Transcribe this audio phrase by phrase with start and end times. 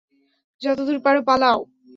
[0.61, 1.59] যতদূর পারো পালাও!